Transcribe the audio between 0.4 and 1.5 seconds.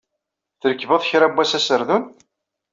Trekbeḍ kra n